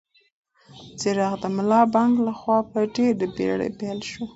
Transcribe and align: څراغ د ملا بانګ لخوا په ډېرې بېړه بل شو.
څراغ 0.99 1.33
د 1.41 1.43
ملا 1.55 1.81
بانګ 1.93 2.13
لخوا 2.27 2.57
په 2.71 2.79
ډېرې 2.95 3.27
بېړه 3.35 3.67
بل 3.77 3.99
شو. 4.09 4.23